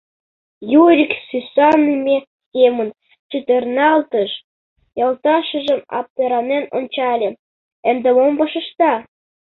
[0.81, 2.17] Юрик сӱсаныме
[2.51, 2.87] семын
[3.29, 4.31] чытырналтыш,
[4.99, 7.29] йолташыжым аптыранен ончале:
[7.89, 8.93] «Ынде мом вашешта?